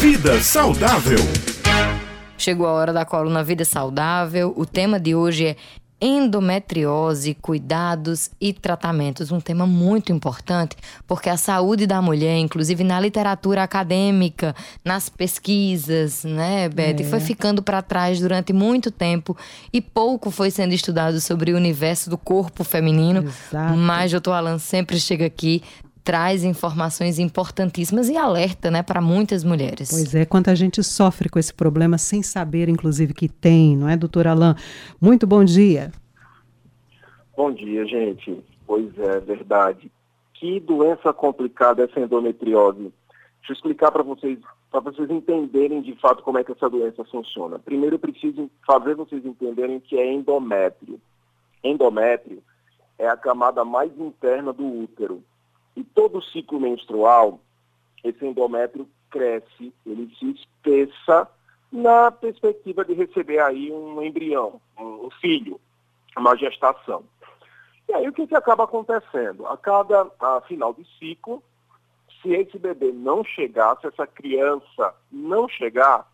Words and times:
Vida 0.00 0.40
Saudável. 0.40 1.18
Chegou 2.38 2.66
a 2.66 2.72
hora 2.72 2.90
da 2.90 3.04
coluna 3.04 3.44
Vida 3.44 3.66
Saudável. 3.66 4.54
O 4.56 4.64
tema 4.64 4.98
de 4.98 5.14
hoje 5.14 5.48
é 5.48 5.56
endometriose, 6.00 7.34
cuidados 7.34 8.30
e 8.40 8.54
tratamentos. 8.54 9.30
Um 9.30 9.40
tema 9.40 9.66
muito 9.66 10.10
importante, 10.10 10.74
porque 11.06 11.28
a 11.28 11.36
saúde 11.36 11.86
da 11.86 12.00
mulher, 12.00 12.38
inclusive 12.38 12.82
na 12.82 12.98
literatura 12.98 13.62
acadêmica, 13.62 14.56
nas 14.82 15.10
pesquisas, 15.10 16.24
né, 16.24 16.70
Beth, 16.70 17.02
é. 17.02 17.04
foi 17.04 17.20
ficando 17.20 17.62
para 17.62 17.82
trás 17.82 18.20
durante 18.20 18.54
muito 18.54 18.90
tempo 18.90 19.36
e 19.70 19.82
pouco 19.82 20.30
foi 20.30 20.50
sendo 20.50 20.72
estudado 20.72 21.20
sobre 21.20 21.52
o 21.52 21.56
universo 21.56 22.08
do 22.08 22.16
corpo 22.16 22.64
feminino. 22.64 23.22
Exato. 23.50 23.76
Mas 23.76 24.10
doutor 24.10 24.32
Alan 24.32 24.58
sempre 24.58 24.98
chega 24.98 25.26
aqui 25.26 25.62
traz 26.10 26.42
informações 26.42 27.20
importantíssimas 27.20 28.08
e 28.08 28.16
alerta, 28.16 28.68
né, 28.68 28.82
para 28.82 29.00
muitas 29.00 29.44
mulheres. 29.44 29.90
Pois 29.90 30.12
é, 30.12 30.26
quanta 30.26 30.56
gente 30.56 30.82
sofre 30.82 31.28
com 31.28 31.38
esse 31.38 31.54
problema 31.54 31.98
sem 31.98 32.20
saber, 32.20 32.68
inclusive, 32.68 33.14
que 33.14 33.28
tem, 33.28 33.76
não 33.76 33.88
é, 33.88 33.96
doutor 33.96 34.26
Alain? 34.26 34.56
Muito 35.00 35.24
bom 35.24 35.44
dia. 35.44 35.92
Bom 37.36 37.52
dia, 37.52 37.86
gente. 37.86 38.42
Pois 38.66 38.98
é, 38.98 39.20
verdade. 39.20 39.88
Que 40.34 40.58
doença 40.58 41.12
complicada 41.12 41.84
essa 41.84 42.00
endometriose. 42.00 42.92
Deixa 43.38 43.52
eu 43.52 43.54
explicar 43.54 43.92
para 43.92 44.02
vocês, 44.02 44.36
para 44.68 44.80
vocês 44.80 45.08
entenderem 45.08 45.80
de 45.80 45.94
fato 45.94 46.24
como 46.24 46.38
é 46.38 46.42
que 46.42 46.50
essa 46.50 46.68
doença 46.68 47.04
funciona. 47.04 47.56
Primeiro 47.60 47.94
eu 47.94 48.00
preciso 48.00 48.50
fazer 48.66 48.96
vocês 48.96 49.24
entenderem 49.24 49.76
o 49.76 49.80
que 49.80 49.96
é 49.96 50.12
endométrio. 50.12 51.00
Endométrio 51.62 52.42
é 52.98 53.08
a 53.08 53.16
camada 53.16 53.64
mais 53.64 53.96
interna 53.96 54.52
do 54.52 54.66
útero 54.66 55.22
e 55.80 55.84
todo 55.84 56.22
ciclo 56.22 56.60
menstrual, 56.60 57.40
esse 58.04 58.24
endométrio 58.24 58.88
cresce, 59.10 59.72
ele 59.86 60.14
se 60.18 60.30
espessa 60.30 61.28
na 61.72 62.10
perspectiva 62.10 62.84
de 62.84 62.94
receber 62.94 63.40
aí 63.40 63.72
um 63.72 64.02
embrião, 64.02 64.60
um 64.78 65.10
filho, 65.20 65.60
uma 66.16 66.36
gestação. 66.36 67.04
E 67.88 67.94
aí 67.94 68.08
o 68.08 68.12
que, 68.12 68.26
que 68.26 68.34
acaba 68.34 68.64
acontecendo? 68.64 69.46
A 69.46 69.56
cada 69.56 70.10
a 70.20 70.40
final 70.42 70.74
de 70.74 70.84
ciclo, 70.98 71.42
se 72.20 72.32
esse 72.32 72.58
bebê 72.58 72.92
não 72.92 73.24
chegar, 73.24 73.76
se 73.80 73.86
essa 73.86 74.06
criança 74.06 74.94
não 75.10 75.48
chegar, 75.48 76.06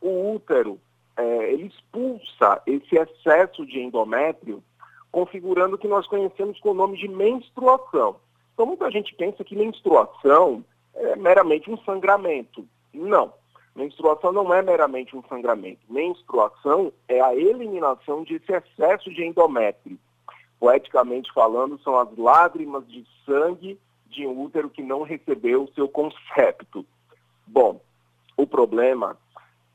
o 0.00 0.34
útero 0.34 0.80
é, 1.16 1.52
ele 1.52 1.66
expulsa 1.66 2.62
esse 2.66 2.96
excesso 2.96 3.66
de 3.66 3.78
endométrio, 3.78 4.62
configurando 5.10 5.76
o 5.76 5.78
que 5.78 5.86
nós 5.86 6.06
conhecemos 6.06 6.58
com 6.60 6.70
o 6.70 6.74
nome 6.74 6.96
de 6.96 7.06
menstruação. 7.06 8.16
Então, 8.62 8.68
muita 8.68 8.92
gente 8.92 9.12
pensa 9.16 9.42
que 9.42 9.56
menstruação 9.56 10.64
é 10.94 11.16
meramente 11.16 11.68
um 11.68 11.76
sangramento. 11.78 12.64
Não. 12.94 13.34
Menstruação 13.74 14.30
não 14.30 14.54
é 14.54 14.62
meramente 14.62 15.16
um 15.16 15.22
sangramento. 15.24 15.80
Menstruação 15.88 16.92
é 17.08 17.20
a 17.20 17.34
eliminação 17.34 18.22
desse 18.22 18.52
excesso 18.52 19.12
de 19.12 19.24
endométrio. 19.24 19.98
Poeticamente 20.60 21.32
falando, 21.32 21.76
são 21.80 21.98
as 21.98 22.16
lágrimas 22.16 22.86
de 22.86 23.04
sangue 23.26 23.76
de 24.06 24.28
um 24.28 24.40
útero 24.40 24.70
que 24.70 24.80
não 24.80 25.02
recebeu 25.02 25.64
o 25.64 25.74
seu 25.74 25.88
concepto. 25.88 26.86
Bom, 27.44 27.80
o 28.36 28.46
problema 28.46 29.18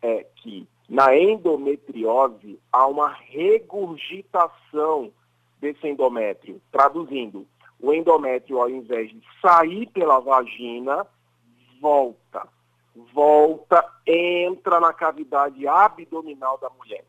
é 0.02 0.26
que 0.38 0.66
na 0.88 1.14
endometriose 1.14 2.58
há 2.72 2.88
uma 2.88 3.10
regurgitação 3.10 5.12
desse 5.60 5.86
endométrio. 5.86 6.62
Traduzindo, 6.72 7.46
o 7.80 7.94
endométrio, 7.94 8.60
ao 8.60 8.70
invés 8.70 9.10
de 9.10 9.22
sair 9.42 9.88
pela 9.88 10.20
vagina, 10.20 11.06
volta. 11.82 12.48
Volta, 13.14 13.86
entra 14.06 14.80
na 14.80 14.92
cavidade 14.92 15.68
abdominal 15.68 16.58
da 16.58 16.70
mulher. 16.70 17.06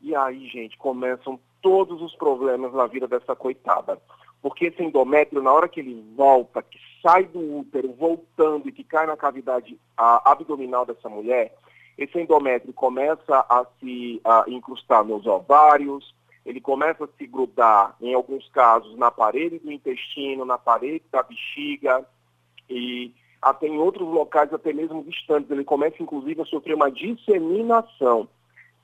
E 0.00 0.14
aí, 0.14 0.48
gente, 0.48 0.76
começam 0.76 1.38
todos 1.62 2.02
os 2.02 2.14
problemas 2.16 2.72
na 2.72 2.86
vida 2.86 3.06
dessa 3.06 3.34
coitada. 3.36 4.00
Porque 4.42 4.66
esse 4.66 4.82
endométrio, 4.82 5.42
na 5.42 5.52
hora 5.52 5.68
que 5.68 5.80
ele 5.80 6.04
volta, 6.14 6.62
que 6.62 6.78
sai 7.00 7.24
do 7.24 7.58
útero, 7.58 7.94
voltando 7.94 8.68
e 8.68 8.72
que 8.72 8.84
cai 8.84 9.06
na 9.06 9.16
cavidade 9.16 9.78
abdominal 9.96 10.84
dessa 10.84 11.08
mulher, 11.08 11.56
esse 11.96 12.18
endométrio 12.18 12.74
começa 12.74 13.46
a 13.48 13.64
se 13.80 14.20
a 14.24 14.44
incrustar 14.48 15.04
nos 15.04 15.26
ovários, 15.26 16.14
ele 16.44 16.60
começa 16.60 17.04
a 17.04 17.08
se 17.18 17.26
grudar, 17.26 17.96
em 18.00 18.14
alguns 18.14 18.46
casos, 18.50 18.96
na 18.98 19.10
parede 19.10 19.58
do 19.58 19.72
intestino, 19.72 20.44
na 20.44 20.58
parede 20.58 21.02
da 21.10 21.22
bexiga 21.22 22.06
e 22.68 23.12
até 23.40 23.66
em 23.66 23.78
outros 23.78 24.06
locais, 24.06 24.52
até 24.52 24.72
mesmo 24.72 25.02
distantes. 25.04 25.50
Ele 25.50 25.64
começa, 25.64 26.02
inclusive, 26.02 26.42
a 26.42 26.46
sofrer 26.46 26.74
uma 26.74 26.90
disseminação. 26.90 28.28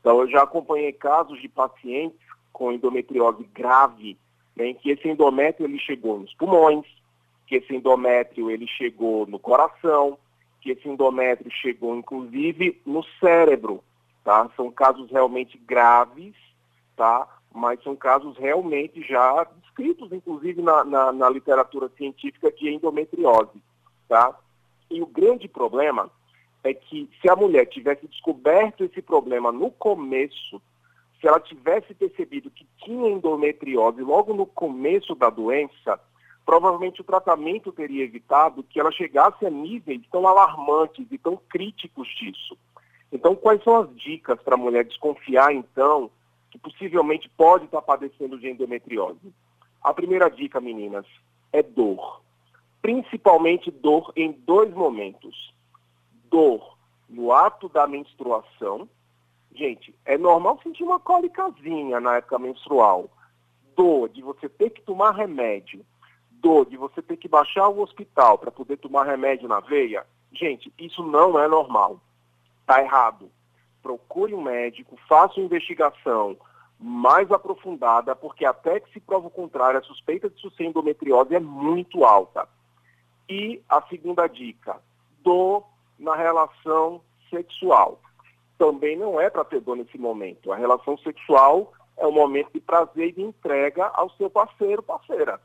Então, 0.00 0.20
eu 0.20 0.28
já 0.28 0.42
acompanhei 0.42 0.92
casos 0.92 1.40
de 1.40 1.48
pacientes 1.48 2.18
com 2.52 2.72
endometriose 2.72 3.44
grave, 3.54 4.18
né, 4.56 4.68
em 4.68 4.74
que 4.74 4.90
esse 4.90 5.08
endométrio 5.08 5.66
ele 5.66 5.78
chegou 5.78 6.18
nos 6.18 6.32
pulmões, 6.34 6.86
que 7.46 7.56
esse 7.56 7.74
endométrio 7.74 8.50
ele 8.50 8.66
chegou 8.66 9.26
no 9.26 9.38
coração, 9.38 10.18
que 10.60 10.70
esse 10.70 10.88
endométrio 10.88 11.50
chegou, 11.50 11.96
inclusive, 11.96 12.80
no 12.86 13.02
cérebro. 13.18 13.82
Tá? 14.24 14.48
São 14.56 14.70
casos 14.70 15.10
realmente 15.10 15.58
graves, 15.58 16.34
tá? 16.94 17.26
Mas 17.54 17.82
são 17.82 17.96
casos 17.96 18.36
realmente 18.36 19.02
já 19.02 19.46
descritos, 19.62 20.12
inclusive 20.12 20.62
na, 20.62 20.84
na, 20.84 21.12
na, 21.12 21.28
literatura 21.28 21.88
científica 21.96 22.50
de 22.52 22.68
endometriose, 22.68 23.60
tá? 24.08 24.36
E 24.90 25.02
o 25.02 25.06
grande 25.06 25.48
problema 25.48 26.10
é 26.62 26.74
que 26.74 27.08
se 27.20 27.28
a 27.28 27.36
mulher 27.36 27.66
tivesse 27.66 28.06
descoberto 28.06 28.84
esse 28.84 29.00
problema 29.00 29.50
no 29.50 29.70
começo, 29.70 30.60
se 31.20 31.26
ela 31.26 31.40
tivesse 31.40 31.94
percebido 31.94 32.50
que 32.50 32.66
tinha 32.84 33.10
endometriose 33.10 34.00
logo 34.02 34.34
no 34.34 34.46
começo 34.46 35.14
da 35.14 35.30
doença, 35.30 36.00
provavelmente 36.44 37.00
o 37.00 37.04
tratamento 37.04 37.72
teria 37.72 38.04
evitado 38.04 38.62
que 38.62 38.80
ela 38.80 38.90
chegasse 38.90 39.46
a 39.46 39.50
níveis 39.50 40.02
tão 40.10 40.26
alarmantes 40.26 41.06
e 41.10 41.18
tão 41.18 41.36
críticos 41.48 42.08
disso. 42.18 42.56
Então, 43.12 43.34
quais 43.34 43.62
são 43.62 43.76
as 43.76 43.96
dicas 43.96 44.40
para 44.42 44.54
a 44.54 44.58
mulher 44.58 44.84
desconfiar, 44.84 45.52
então, 45.52 46.10
possivelmente 46.62 47.28
pode 47.30 47.64
estar 47.64 47.82
padecendo 47.82 48.38
de 48.38 48.48
endometriose. 48.48 49.32
A 49.82 49.92
primeira 49.92 50.28
dica, 50.28 50.60
meninas, 50.60 51.06
é 51.52 51.62
dor. 51.62 52.22
Principalmente 52.82 53.70
dor 53.70 54.12
em 54.16 54.32
dois 54.32 54.72
momentos. 54.72 55.54
Dor 56.30 56.76
no 57.08 57.32
ato 57.32 57.68
da 57.68 57.86
menstruação. 57.86 58.88
Gente, 59.54 59.94
é 60.04 60.16
normal 60.16 60.60
sentir 60.62 60.84
uma 60.84 61.00
cólicazinha 61.00 62.00
na 62.00 62.16
época 62.16 62.38
menstrual. 62.38 63.10
Dor 63.76 64.08
de 64.08 64.22
você 64.22 64.48
ter 64.48 64.70
que 64.70 64.82
tomar 64.82 65.12
remédio. 65.12 65.84
Dor 66.30 66.66
de 66.66 66.76
você 66.76 67.02
ter 67.02 67.16
que 67.16 67.28
baixar 67.28 67.68
o 67.68 67.80
hospital 67.80 68.38
para 68.38 68.50
poder 68.50 68.76
tomar 68.76 69.04
remédio 69.04 69.48
na 69.48 69.60
veia. 69.60 70.06
Gente, 70.32 70.72
isso 70.78 71.02
não 71.02 71.38
é 71.38 71.48
normal. 71.48 72.00
Está 72.62 72.82
errado 72.82 73.30
procure 73.82 74.34
um 74.34 74.42
médico, 74.42 74.98
faça 75.08 75.34
uma 75.36 75.46
investigação 75.46 76.36
mais 76.80 77.30
aprofundada, 77.30 78.16
porque 78.16 78.44
até 78.44 78.80
que 78.80 78.90
se 78.92 79.00
prova 79.00 79.26
o 79.26 79.30
contrário, 79.30 79.78
a 79.78 79.82
suspeita 79.82 80.30
de 80.30 80.40
ser 80.56 80.64
endometriose 80.64 81.34
é 81.34 81.40
muito 81.40 82.04
alta. 82.04 82.48
E 83.28 83.62
a 83.68 83.82
segunda 83.82 84.26
dica, 84.26 84.80
dor 85.22 85.64
na 85.98 86.16
relação 86.16 87.02
sexual. 87.28 88.00
Também 88.56 88.96
não 88.96 89.20
é 89.20 89.28
para 89.28 89.44
ter 89.44 89.60
dor 89.60 89.76
nesse 89.76 89.98
momento. 89.98 90.52
A 90.52 90.56
relação 90.56 90.96
sexual 90.98 91.72
é 91.98 92.06
um 92.06 92.12
momento 92.12 92.50
de 92.52 92.60
prazer 92.60 93.08
e 93.08 93.12
de 93.12 93.22
entrega 93.22 93.86
ao 93.88 94.10
seu 94.10 94.30
parceiro, 94.30 94.82
parceira. 94.82 95.38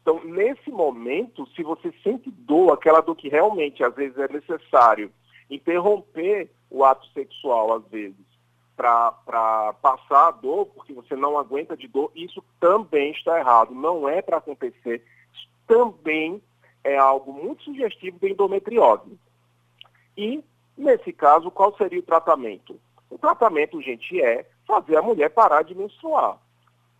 Então, 0.00 0.24
nesse 0.24 0.70
momento, 0.70 1.46
se 1.54 1.62
você 1.62 1.92
sente 2.02 2.30
dor, 2.30 2.72
aquela 2.72 3.02
dor 3.02 3.14
que 3.14 3.28
realmente 3.28 3.84
às 3.84 3.94
vezes 3.94 4.16
é 4.16 4.26
necessário 4.26 5.12
interromper 5.50 6.50
o 6.70 6.82
ato 6.82 7.06
sexual, 7.08 7.74
às 7.74 7.84
vezes, 7.88 8.26
para 8.78 9.74
passar 9.82 10.28
a 10.28 10.30
dor, 10.30 10.66
porque 10.66 10.92
você 10.92 11.16
não 11.16 11.36
aguenta 11.36 11.76
de 11.76 11.88
dor, 11.88 12.12
isso 12.14 12.42
também 12.60 13.10
está 13.10 13.36
errado. 13.36 13.74
Não 13.74 14.08
é 14.08 14.22
para 14.22 14.36
acontecer. 14.36 15.04
Isso 15.34 15.48
também 15.66 16.40
é 16.84 16.96
algo 16.96 17.32
muito 17.32 17.64
sugestivo 17.64 18.20
de 18.20 18.30
endometriose. 18.30 19.18
E, 20.16 20.44
nesse 20.76 21.12
caso, 21.12 21.50
qual 21.50 21.76
seria 21.76 21.98
o 21.98 22.04
tratamento? 22.04 22.78
O 23.10 23.18
tratamento, 23.18 23.82
gente, 23.82 24.22
é 24.22 24.48
fazer 24.64 24.96
a 24.96 25.02
mulher 25.02 25.30
parar 25.30 25.62
de 25.62 25.74
menstruar. 25.74 26.38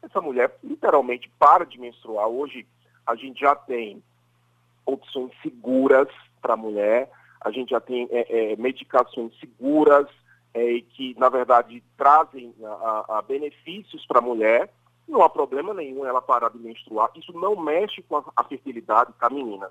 Essa 0.03 0.21
mulher 0.21 0.59
literalmente 0.65 1.31
para 1.39 1.65
de 1.65 1.79
menstruar. 1.79 2.27
Hoje 2.27 2.67
a 3.07 3.15
gente 3.15 3.39
já 3.39 3.55
tem 3.55 4.03
opções 4.85 5.31
seguras 5.43 6.09
para 6.43 6.55
a 6.55 6.57
mulher, 6.57 7.09
a 7.41 7.53
gente 7.53 7.71
já 7.71 7.81
tem 7.81 8.09
é, 8.11 8.53
é, 8.53 8.57
medicações 8.57 9.33
seguras 9.39 10.09
é, 10.59 10.73
e 10.73 10.83
que, 10.83 11.15
na 11.19 11.29
verdade, 11.29 11.83
trazem 11.97 12.55
a, 12.65 13.19
a 13.19 13.23
benefícios 13.23 14.05
para 14.07 14.19
a 14.19 14.23
mulher. 14.23 14.73
Não 15.07 15.23
há 15.23 15.29
problema 15.29 15.73
nenhum 15.73 16.05
ela 16.05 16.21
parar 16.21 16.51
de 16.51 16.59
menstruar. 16.59 17.11
Isso 17.15 17.33
não 17.33 17.57
mexe 17.57 18.03
com 18.03 18.17
a, 18.17 18.25
a 18.37 18.45
fertilidade 18.45 19.13
da 19.21 19.31
menina. 19.31 19.71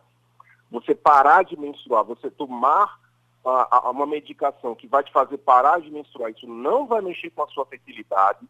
Você 0.71 0.95
parar 0.95 1.43
de 1.43 1.59
menstruar, 1.59 2.03
você 2.03 2.31
tomar 2.31 2.99
a, 3.45 3.87
a 3.87 3.91
uma 3.91 4.05
medicação 4.05 4.75
que 4.75 4.87
vai 4.87 5.03
te 5.03 5.11
fazer 5.11 5.37
parar 5.37 5.79
de 5.81 5.91
menstruar, 5.91 6.31
isso 6.31 6.47
não 6.47 6.87
vai 6.87 7.01
mexer 7.01 7.29
com 7.31 7.43
a 7.43 7.47
sua 7.47 7.65
fertilidade, 7.65 8.45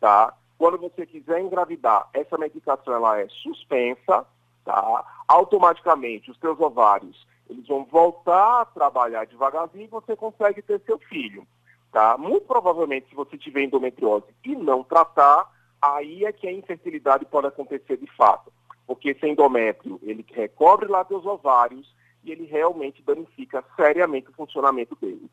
tá? 0.00 0.34
Quando 0.58 0.78
você 0.78 1.06
quiser 1.06 1.40
engravidar, 1.40 2.08
essa 2.12 2.36
medicação 2.36 2.94
ela 2.94 3.20
é 3.20 3.28
suspensa, 3.28 4.26
tá? 4.64 5.04
Automaticamente 5.28 6.30
os 6.30 6.38
seus 6.38 6.58
ovários 6.58 7.26
eles 7.50 7.66
vão 7.66 7.84
voltar 7.84 8.60
a 8.60 8.64
trabalhar 8.64 9.26
devagarzinho 9.26 9.84
e 9.84 9.88
você 9.88 10.14
consegue 10.14 10.62
ter 10.62 10.80
seu 10.82 10.98
filho, 10.98 11.46
tá? 11.90 12.16
Muito 12.18 12.46
provavelmente 12.46 13.08
se 13.08 13.14
você 13.14 13.36
tiver 13.36 13.62
endometriose 13.62 14.26
e 14.44 14.54
não 14.54 14.82
tratar, 14.82 15.50
aí 15.80 16.24
é 16.24 16.32
que 16.32 16.46
a 16.46 16.52
infertilidade 16.52 17.24
pode 17.24 17.46
acontecer 17.46 17.96
de 17.96 18.06
fato, 18.16 18.52
porque 18.86 19.10
esse 19.10 19.26
endométrio 19.26 19.98
ele 20.02 20.24
recobre 20.32 20.88
lá 20.88 21.04
teus 21.04 21.24
ovários 21.24 21.94
e 22.22 22.32
ele 22.32 22.44
realmente 22.44 23.02
danifica 23.02 23.64
seriamente 23.76 24.28
o 24.28 24.34
funcionamento 24.34 24.96
deles. 25.00 25.30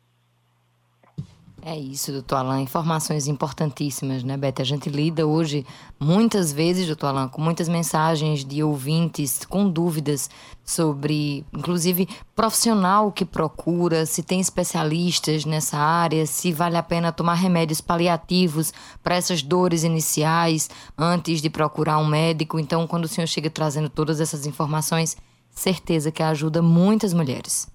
É 1.70 1.78
isso, 1.78 2.10
doutor 2.10 2.36
Alain. 2.36 2.62
Informações 2.62 3.26
importantíssimas, 3.26 4.24
né, 4.24 4.38
Beth? 4.38 4.54
A 4.60 4.64
gente 4.64 4.88
lida 4.88 5.26
hoje, 5.26 5.66
muitas 6.00 6.50
vezes, 6.50 6.86
doutor 6.86 7.08
Alain, 7.08 7.28
com 7.28 7.42
muitas 7.42 7.68
mensagens 7.68 8.42
de 8.42 8.62
ouvintes 8.62 9.44
com 9.44 9.68
dúvidas 9.68 10.30
sobre, 10.64 11.44
inclusive, 11.52 12.08
profissional 12.34 13.12
que 13.12 13.22
procura, 13.22 14.06
se 14.06 14.22
tem 14.22 14.40
especialistas 14.40 15.44
nessa 15.44 15.76
área, 15.76 16.24
se 16.24 16.52
vale 16.52 16.78
a 16.78 16.82
pena 16.82 17.12
tomar 17.12 17.34
remédios 17.34 17.82
paliativos 17.82 18.72
para 19.02 19.16
essas 19.16 19.42
dores 19.42 19.84
iniciais 19.84 20.70
antes 20.96 21.42
de 21.42 21.50
procurar 21.50 21.98
um 21.98 22.06
médico. 22.06 22.58
Então, 22.58 22.86
quando 22.86 23.04
o 23.04 23.08
senhor 23.08 23.26
chega 23.26 23.50
trazendo 23.50 23.90
todas 23.90 24.22
essas 24.22 24.46
informações, 24.46 25.18
certeza 25.50 26.10
que 26.10 26.22
ajuda 26.22 26.62
muitas 26.62 27.12
mulheres. 27.12 27.68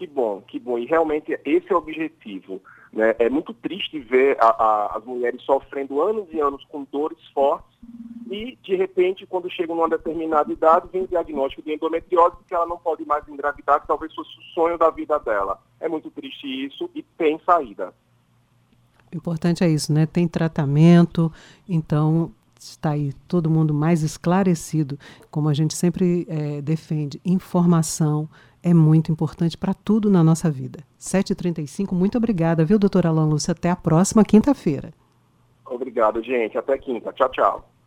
Que 0.00 0.06
bom, 0.06 0.40
que 0.40 0.58
bom. 0.58 0.78
E 0.78 0.86
realmente 0.86 1.38
esse 1.44 1.70
é 1.70 1.74
o 1.74 1.78
objetivo. 1.78 2.62
Né? 2.90 3.14
É 3.18 3.28
muito 3.28 3.52
triste 3.52 4.00
ver 4.00 4.34
a, 4.40 4.46
a, 4.46 4.96
as 4.96 5.04
mulheres 5.04 5.42
sofrendo 5.42 6.00
anos 6.00 6.26
e 6.32 6.40
anos 6.40 6.64
com 6.70 6.86
dores 6.90 7.18
fortes 7.34 7.68
e, 8.30 8.56
de 8.62 8.76
repente, 8.76 9.26
quando 9.26 9.50
chegam 9.50 9.76
numa 9.76 9.90
determinada 9.90 10.50
idade, 10.50 10.88
vem 10.90 11.02
o 11.02 11.06
diagnóstico 11.06 11.60
de 11.60 11.74
endometriose 11.74 12.34
que 12.48 12.54
ela 12.54 12.64
não 12.64 12.78
pode 12.78 13.04
mais 13.04 13.28
engravidar, 13.28 13.82
que 13.82 13.88
talvez 13.88 14.14
fosse 14.14 14.30
o 14.38 14.42
sonho 14.54 14.78
da 14.78 14.88
vida 14.88 15.18
dela. 15.18 15.60
É 15.78 15.86
muito 15.86 16.10
triste 16.10 16.46
isso 16.46 16.88
e 16.94 17.02
tem 17.02 17.38
saída. 17.44 17.92
O 19.12 19.16
importante 19.18 19.62
é 19.62 19.68
isso, 19.68 19.92
né? 19.92 20.06
Tem 20.06 20.26
tratamento, 20.26 21.30
então 21.68 22.32
está 22.64 22.90
aí 22.90 23.12
todo 23.26 23.50
mundo 23.50 23.72
mais 23.72 24.02
esclarecido, 24.02 24.98
como 25.30 25.48
a 25.48 25.54
gente 25.54 25.74
sempre 25.74 26.26
é, 26.28 26.60
defende, 26.60 27.20
informação 27.24 28.28
é 28.62 28.74
muito 28.74 29.10
importante 29.10 29.56
para 29.56 29.72
tudo 29.72 30.10
na 30.10 30.22
nossa 30.22 30.50
vida. 30.50 30.80
7h35, 30.98 31.92
muito 31.92 32.18
obrigada, 32.18 32.64
viu, 32.64 32.78
doutora 32.78 33.08
Alan 33.08 33.26
Lúcia? 33.26 33.52
Até 33.52 33.70
a 33.70 33.76
próxima 33.76 34.22
quinta-feira. 34.24 34.92
Obrigado, 35.64 36.22
gente. 36.22 36.58
Até 36.58 36.76
quinta. 36.76 37.12
Tchau, 37.12 37.30
tchau. 37.30 37.79